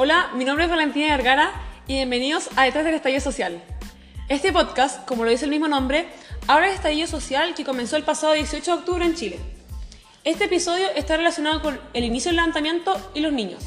[0.00, 1.50] Hola, mi nombre es Valentina Vergara
[1.88, 3.60] y bienvenidos a Detrás del Estallido Social.
[4.28, 6.08] Este podcast, como lo dice el mismo nombre,
[6.46, 9.40] habla del estallido social que comenzó el pasado 18 de octubre en Chile.
[10.22, 13.64] Este episodio está relacionado con el inicio del levantamiento y los niños.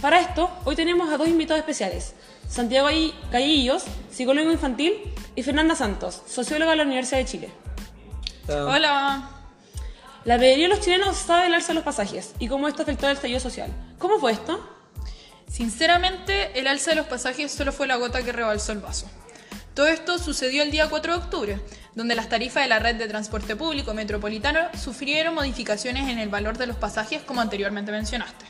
[0.00, 2.14] Para esto, hoy tenemos a dos invitados especiales,
[2.48, 2.88] Santiago
[3.30, 4.94] Gallillos, psicólogo infantil,
[5.36, 7.50] y Fernanda Santos, socióloga de la Universidad de Chile.
[8.48, 9.28] Hola.
[10.24, 13.06] La mayoría de los chilenos sabe el alza de los pasajes y cómo esto afectó
[13.06, 13.70] al estallido social.
[13.98, 14.77] ¿Cómo fue esto?
[15.48, 19.10] Sinceramente, el alza de los pasajes solo fue la gota que rebalsó el vaso.
[19.74, 21.60] Todo esto sucedió el día 4 de octubre,
[21.94, 26.58] donde las tarifas de la red de transporte público metropolitano sufrieron modificaciones en el valor
[26.58, 28.44] de los pasajes como anteriormente mencionaste.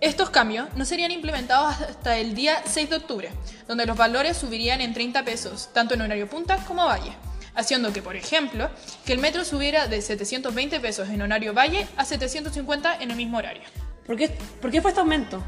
[0.00, 3.30] Estos cambios no serían implementados hasta el día 6 de octubre,
[3.66, 7.12] donde los valores subirían en 30 pesos, tanto en horario punta como valle,
[7.54, 8.70] haciendo que, por ejemplo,
[9.04, 13.38] que el metro subiera de 720 pesos en horario valle a 750 en el mismo
[13.38, 13.64] horario.
[14.08, 15.44] ¿Por qué, ¿Por qué fue este aumento?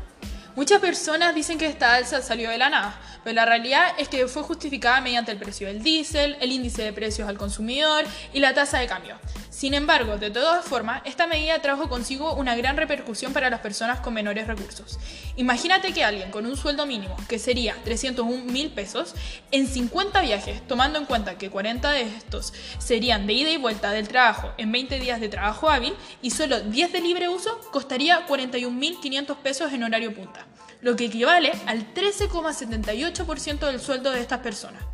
[0.54, 4.28] Muchas personas dicen que esta alza salió de la nada, pero la realidad es que
[4.28, 8.52] fue justificada mediante el precio del diésel, el índice de precios al consumidor y la
[8.52, 9.18] tasa de cambio.
[9.50, 13.98] Sin embargo, de todas formas, esta medida trajo consigo una gran repercusión para las personas
[13.98, 15.00] con menores recursos.
[15.34, 19.16] Imagínate que alguien con un sueldo mínimo, que sería 301 mil pesos,
[19.50, 23.90] en 50 viajes, tomando en cuenta que 40 de estos serían de ida y vuelta
[23.90, 28.28] del trabajo en 20 días de trabajo hábil y solo 10 de libre uso, costaría
[28.28, 30.46] 41.500 pesos en horario punta,
[30.80, 34.84] lo que equivale al 13,78% del sueldo de estas personas.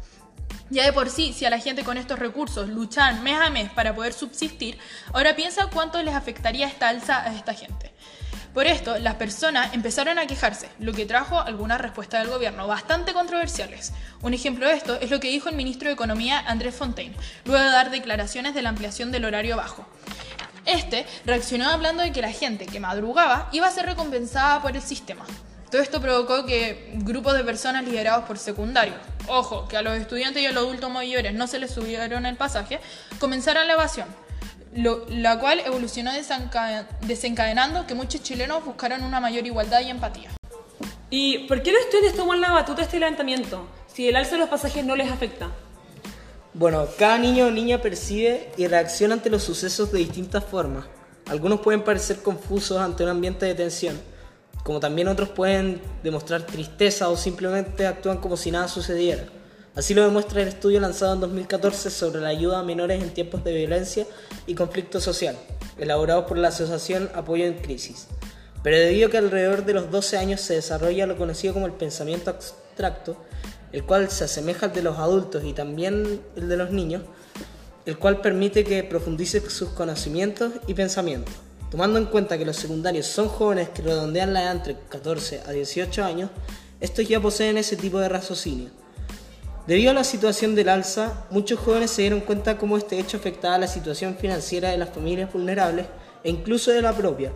[0.69, 3.71] Ya de por sí, si a la gente con estos recursos luchan mes a mes
[3.71, 4.79] para poder subsistir,
[5.13, 7.93] ahora piensa cuánto les afectaría esta alza a esta gente.
[8.53, 13.13] Por esto, las personas empezaron a quejarse, lo que trajo algunas respuestas del gobierno bastante
[13.13, 13.93] controversiales.
[14.23, 17.63] Un ejemplo de esto es lo que dijo el ministro de Economía Andrés Fontaine, luego
[17.63, 19.87] de dar declaraciones de la ampliación del horario bajo.
[20.65, 24.83] Este reaccionó hablando de que la gente que madrugaba iba a ser recompensada por el
[24.83, 25.27] sistema.
[25.71, 28.97] Todo esto provocó que grupos de personas liderados por secundarios,
[29.29, 32.37] ojo, que a los estudiantes y a los adultos mayores no se les subieron el
[32.37, 32.81] pasaje,
[33.19, 34.09] comenzaran la evasión,
[34.75, 36.13] la cual evolucionó
[37.03, 40.31] desencadenando que muchos chilenos buscaran una mayor igualdad y empatía.
[41.09, 44.39] ¿Y por qué los estudiantes toman la batuta de este levantamiento si el alza de
[44.39, 45.51] los pasajes no les afecta?
[46.53, 50.87] Bueno, cada niño o niña percibe y reacciona ante los sucesos de distintas formas.
[51.29, 54.01] Algunos pueden parecer confusos ante un ambiente de tensión,
[54.67, 59.23] como también otros pueden demostrar tristeza o simplemente actúan como si nada sucediera.
[59.77, 63.45] Así lo demuestra el estudio lanzado en 2014 sobre la ayuda a menores en tiempos
[63.45, 64.09] de violencia
[64.45, 65.37] y conflicto social,
[65.79, 68.09] elaborado por la Asociación Apoyo en Crisis.
[68.65, 71.73] Pero debido a que alrededor de los 12 años se desarrolla lo conocido como el
[71.73, 73.17] pensamiento abstracto,
[73.71, 77.03] el cual se asemeja al de los adultos y también el de los niños,
[77.85, 81.37] el cual permite que profundice sus conocimientos y pensamientos.
[81.77, 85.53] Tomando en cuenta que los secundarios son jóvenes que redondean la edad entre 14 a
[85.53, 86.31] 18 años,
[86.81, 88.71] estos ya poseen ese tipo de raciocinio.
[89.67, 93.59] Debido a la situación del alza, muchos jóvenes se dieron cuenta cómo este hecho afectaba
[93.59, 95.85] la situación financiera de las familias vulnerables
[96.25, 97.31] e incluso de la propia.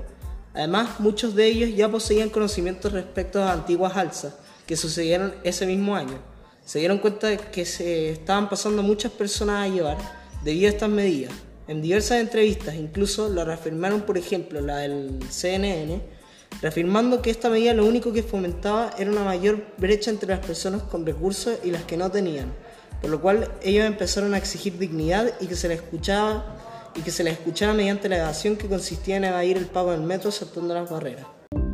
[0.55, 4.33] Además, muchos de ellos ya poseían conocimientos respecto a antiguas alzas
[4.67, 6.19] que sucedieron ese mismo año.
[6.65, 9.99] Se dieron cuenta de que se estaban pasando muchas personas a llevar
[10.43, 11.35] debido a estas medidas.
[11.71, 16.03] En diversas entrevistas, incluso lo reafirmaron, por ejemplo, la del CNN,
[16.61, 20.83] reafirmando que esta medida lo único que fomentaba era una mayor brecha entre las personas
[20.83, 22.53] con recursos y las que no tenían,
[23.01, 27.13] por lo cual ellos empezaron a exigir dignidad y que se les escuchaba y que
[27.13, 30.75] se les escuchara mediante la evasión que consistía en evadir el pago del metro saltando
[30.75, 31.27] las barreras.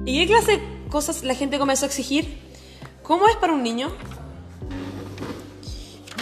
[0.04, 2.38] ¿Y qué clase de cosas la gente comenzó a exigir?
[3.02, 3.90] ¿Cómo es para un niño?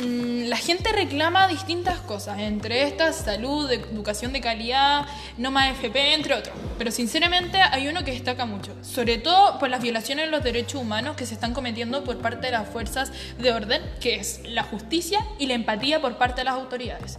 [0.05, 5.07] La gente reclama distintas cosas, entre estas salud, educación de calidad,
[5.39, 6.55] no más FP, entre otros.
[6.77, 10.83] Pero sinceramente hay uno que destaca mucho, sobre todo por las violaciones de los derechos
[10.83, 14.63] humanos que se están cometiendo por parte de las fuerzas de orden, que es la
[14.63, 17.19] justicia y la empatía por parte de las autoridades.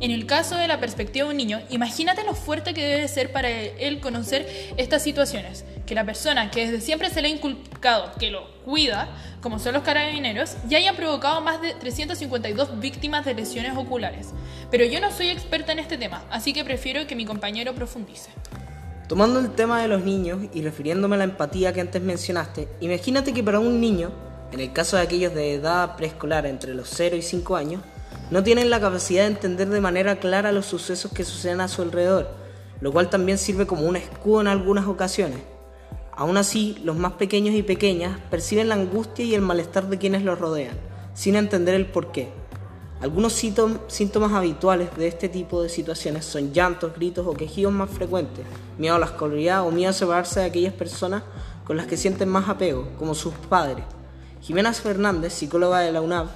[0.00, 3.32] En el caso de la perspectiva de un niño, imagínate lo fuerte que debe ser
[3.32, 8.12] para él conocer estas situaciones, que la persona que desde siempre se le ha inculcado
[8.18, 9.08] que lo cuida,
[9.40, 14.30] como son los carabineros, ya hayan provocado más de 352 víctimas de lesiones oculares.
[14.70, 18.30] Pero yo no soy experta en este tema, así que prefiero que mi compañero profundice.
[19.08, 23.32] Tomando el tema de los niños y refiriéndome a la empatía que antes mencionaste, imagínate
[23.32, 24.10] que para un niño,
[24.50, 27.82] en el caso de aquellos de edad preescolar entre los 0 y 5 años,
[28.32, 31.82] no tienen la capacidad de entender de manera clara los sucesos que suceden a su
[31.82, 32.34] alrededor,
[32.80, 35.38] lo cual también sirve como un escudo en algunas ocasiones.
[36.16, 40.22] Aún así, los más pequeños y pequeñas perciben la angustia y el malestar de quienes
[40.22, 40.74] los rodean,
[41.14, 42.30] sin entender el porqué.
[43.02, 48.46] Algunos síntomas habituales de este tipo de situaciones son llantos, gritos o quejidos más frecuentes,
[48.78, 51.22] miedo a la oscuridad o miedo a separarse de aquellas personas
[51.66, 53.84] con las que sienten más apego, como sus padres.
[54.40, 56.28] Jimena Fernández, psicóloga de la UNAV,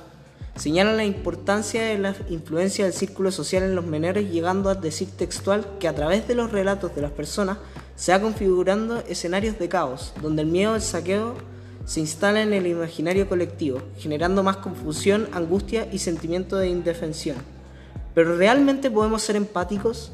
[0.56, 5.09] señala la importancia de la influencia del círculo social en los menores, llegando a decir
[5.17, 7.56] textual que a través de los relatos de las personas
[8.00, 11.35] se va configurando escenarios de caos, donde el miedo al saqueo
[11.85, 17.37] se instala en el imaginario colectivo, generando más confusión, angustia y sentimiento de indefensión.
[18.14, 20.12] Pero ¿realmente podemos ser empáticos?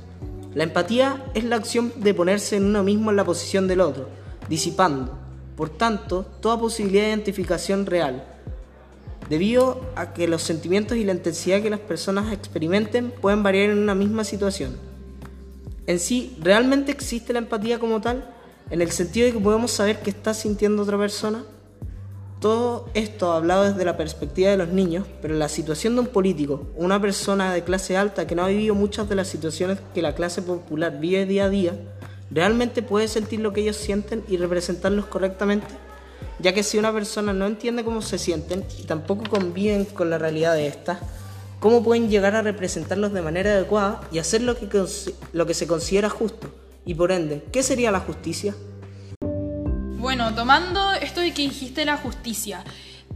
[0.53, 4.09] La empatía es la acción de ponerse en uno mismo en la posición del otro,
[4.49, 5.17] disipando,
[5.56, 8.25] por tanto, toda posibilidad de identificación real,
[9.31, 13.79] debido a que los sentimientos y la intensidad que las personas experimenten pueden variar en
[13.79, 14.86] una misma situación.
[15.87, 18.29] En sí, ¿realmente existe la empatía como tal?
[18.71, 21.44] En el sentido de que podemos saber qué está sintiendo otra persona.
[22.41, 26.67] Todo esto hablado desde la perspectiva de los niños, pero la situación de un político
[26.75, 30.15] una persona de clase alta que no ha vivido muchas de las situaciones que la
[30.15, 31.79] clase popular vive día a día,
[32.31, 35.69] ¿realmente puede sentir lo que ellos sienten y representarlos correctamente?
[36.41, 40.19] Ya que si una persona no entiende cómo se sienten y tampoco conviven con la
[40.19, 40.99] realidad de estas,
[41.67, 44.69] ¿cómo pueden llegar a representarlos de manera adecuada y hacer lo que,
[45.33, 46.55] lo que se considera justo?
[46.85, 48.55] Y por ende, ¿qué sería la justicia?
[49.99, 52.63] Bueno, tomando esto de que dijiste la justicia,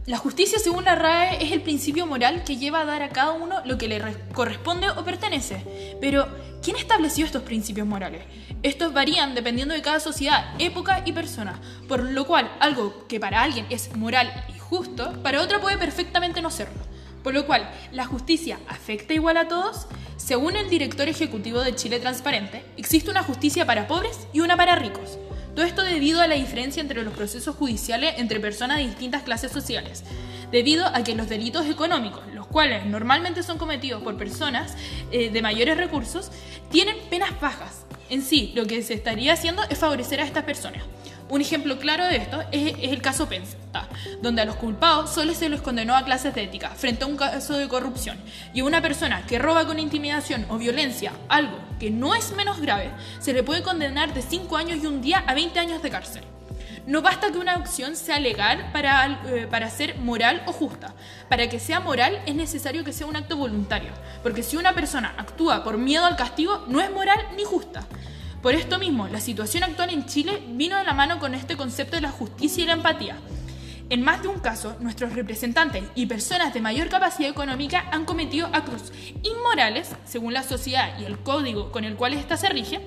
[0.05, 3.31] la justicia, según la RAE, es el principio moral que lleva a dar a cada
[3.31, 4.01] uno lo que le
[4.33, 5.95] corresponde o pertenece.
[6.01, 6.27] Pero,
[6.61, 8.23] ¿quién estableció estos principios morales?
[8.63, 13.43] Estos varían dependiendo de cada sociedad, época y persona, por lo cual algo que para
[13.43, 16.91] alguien es moral y justo, para otra puede perfectamente no serlo.
[17.23, 19.87] Por lo cual, ¿la justicia afecta igual a todos?
[20.17, 24.75] Según el director ejecutivo de Chile Transparente, existe una justicia para pobres y una para
[24.75, 25.17] ricos.
[25.55, 29.51] Todo esto debido a la diferencia entre los procesos judiciales entre personas de distintas clases
[29.51, 30.03] sociales,
[30.51, 34.75] debido a que los delitos económicos, los cuales normalmente son cometidos por personas
[35.11, 36.31] eh, de mayores recursos,
[36.69, 37.85] tienen penas bajas.
[38.09, 40.83] En sí, lo que se estaría haciendo es favorecer a estas personas.
[41.31, 43.55] Un ejemplo claro de esto es, el caso Pensa,
[44.21, 47.15] donde a los culpados solo se les condenó a clases de ética frente a un
[47.15, 48.17] caso de corrupción
[48.53, 52.59] y a una persona que roba con intimidación o violencia algo que no es menos
[52.59, 52.91] grave,
[53.21, 56.23] se le puede condenar de 5 años y un día a 20 años de cárcel.
[56.85, 60.93] No basta que una acción sea legal para, eh, para ser moral o justa.
[61.29, 63.91] Para que sea moral es necesario que sea un acto voluntario,
[64.21, 67.85] porque si una persona actúa por miedo al castigo, no es moral ni justa.
[68.41, 71.97] Por esto mismo, la situación actual en Chile vino de la mano con este concepto
[71.97, 73.15] de la justicia y la empatía.
[73.91, 78.47] En más de un caso, nuestros representantes y personas de mayor capacidad económica han cometido
[78.47, 78.91] actos
[79.21, 82.81] inmorales, según la sociedad y el código con el cual ésta se rige,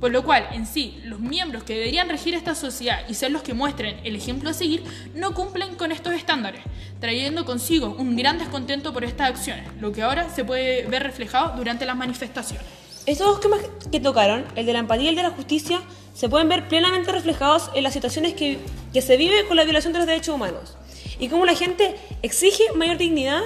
[0.00, 3.42] por lo cual, en sí, los miembros que deberían regir esta sociedad y ser los
[3.42, 4.82] que muestren el ejemplo a seguir
[5.14, 6.62] no cumplen con estos estándares,
[7.00, 11.54] trayendo consigo un gran descontento por estas acciones, lo que ahora se puede ver reflejado
[11.54, 12.75] durante las manifestaciones.
[13.06, 13.60] Estos dos temas
[13.92, 15.80] que tocaron, el de la empatía y el de la justicia,
[16.12, 18.58] se pueden ver plenamente reflejados en las situaciones que,
[18.92, 20.76] que se vive con la violación de los derechos humanos
[21.20, 23.42] y cómo la gente exige mayor dignidad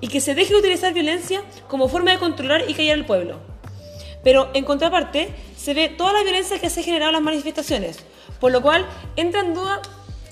[0.00, 3.40] y que se deje de utilizar violencia como forma de controlar y callar al pueblo.
[4.22, 7.98] Pero en contraparte, se ve toda la violencia que se ha generado en las manifestaciones,
[8.40, 8.86] por lo cual
[9.16, 9.82] entra en duda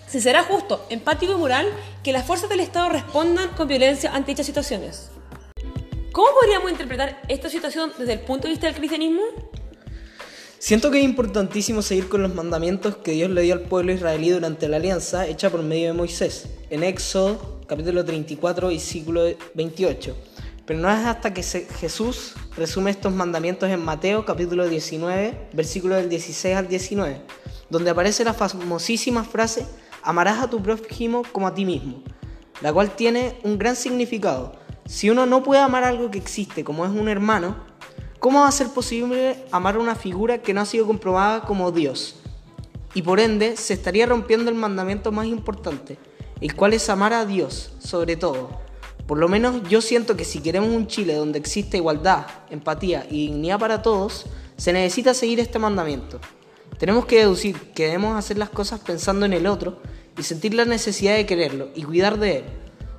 [0.06, 1.66] si será justo, empático y moral
[2.02, 5.10] que las fuerzas del Estado respondan con violencia ante dichas situaciones.
[6.12, 9.22] ¿Cómo podríamos interpretar esta situación desde el punto de vista del cristianismo?
[10.58, 14.28] Siento que es importantísimo seguir con los mandamientos que Dios le dio al pueblo israelí
[14.28, 20.14] durante la alianza hecha por medio de Moisés, en Éxodo capítulo 34 y versículo 28.
[20.66, 26.10] Pero no es hasta que Jesús resume estos mandamientos en Mateo capítulo 19, versículo del
[26.10, 27.22] 16 al 19,
[27.70, 29.66] donde aparece la famosísima frase,
[30.02, 32.02] amarás a tu prójimo como a ti mismo,
[32.60, 36.84] la cual tiene un gran significado si uno no puede amar algo que existe como
[36.84, 37.56] es un hermano,
[38.18, 42.16] ¿cómo va a ser posible amar una figura que no ha sido comprobada como Dios?
[42.94, 45.98] Y por ende se estaría rompiendo el mandamiento más importante,
[46.40, 48.50] el cual es amar a Dios sobre todo.
[49.06, 53.28] Por lo menos yo siento que si queremos un Chile donde exista igualdad, empatía y
[53.28, 56.20] dignidad para todos, se necesita seguir este mandamiento.
[56.78, 59.80] Tenemos que deducir que debemos hacer las cosas pensando en el otro
[60.18, 62.44] y sentir la necesidad de quererlo y cuidar de él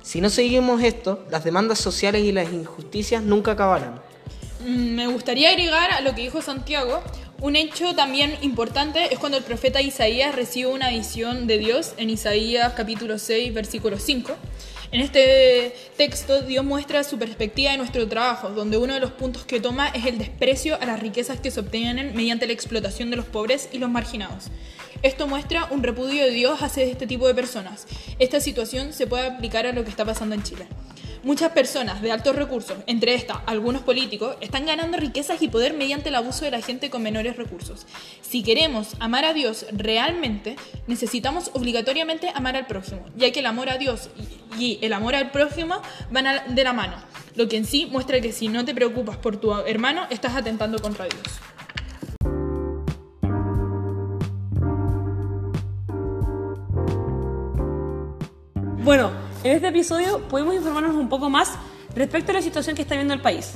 [0.04, 4.02] si no seguimos esto, las demandas sociales y las injusticias nunca acabarán.
[4.60, 7.02] Mm, me gustaría agregar a lo que dijo Santiago,
[7.40, 12.10] un hecho también importante es cuando el profeta Isaías recibe una visión de Dios en
[12.10, 14.32] Isaías capítulo 6, versículo 5.
[14.92, 19.44] En este texto Dios muestra su perspectiva de nuestro trabajo, donde uno de los puntos
[19.44, 23.16] que toma es el desprecio a las riquezas que se obtienen mediante la explotación de
[23.16, 24.44] los pobres y los marginados.
[25.04, 27.86] Esto muestra un repudio de Dios hacia este tipo de personas.
[28.18, 30.66] Esta situación se puede aplicar a lo que está pasando en Chile.
[31.22, 36.08] Muchas personas de altos recursos, entre estas algunos políticos, están ganando riquezas y poder mediante
[36.08, 37.86] el abuso de la gente con menores recursos.
[38.22, 40.56] Si queremos amar a Dios realmente,
[40.86, 44.08] necesitamos obligatoriamente amar al prójimo, ya que el amor a Dios
[44.58, 46.96] y el amor al prójimo van de la mano,
[47.34, 50.78] lo que en sí muestra que si no te preocupas por tu hermano, estás atentando
[50.78, 51.20] contra Dios.
[58.84, 59.12] Bueno,
[59.44, 61.54] en este episodio podemos informarnos un poco más
[61.94, 63.54] respecto a la situación que está viendo el país.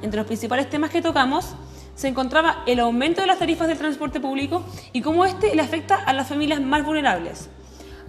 [0.00, 1.56] Entre los principales temas que tocamos
[1.96, 4.62] se encontraba el aumento de las tarifas del transporte público
[4.92, 7.48] y cómo este le afecta a las familias más vulnerables.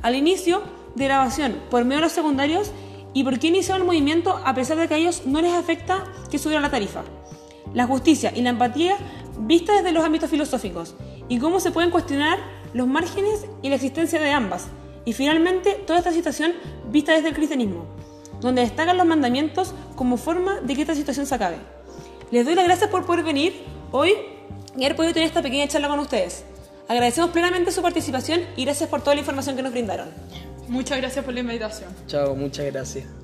[0.04, 0.62] Al inicio
[0.94, 2.72] de grabación, por medio de los secundarios,
[3.12, 6.04] y por qué iniciaron el movimiento a pesar de que a ellos no les afecta
[6.30, 7.02] que subiera la tarifa.
[7.74, 8.98] La justicia y la empatía
[9.40, 10.94] vista desde los ámbitos filosóficos
[11.28, 12.38] y cómo se pueden cuestionar
[12.76, 14.68] los márgenes y la existencia de ambas,
[15.06, 16.54] y finalmente, toda esta situación
[16.90, 17.86] vista desde el cristianismo,
[18.40, 21.58] donde destacan los mandamientos como forma de que esta situación se acabe.
[22.32, 23.54] Les doy las gracias por poder venir
[23.92, 24.14] hoy
[24.78, 26.44] y haber podido tener esta pequeña charla con ustedes.
[26.88, 30.10] Agradecemos plenamente su participación y gracias por toda la información que nos brindaron.
[30.68, 31.90] Muchas gracias por la invitación.
[32.08, 33.21] Chao, muchas gracias.